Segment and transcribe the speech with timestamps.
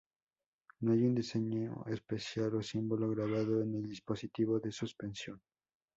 [0.79, 5.37] No hay un diseño especial o símbolo grabado en el dispositivo de suspensión.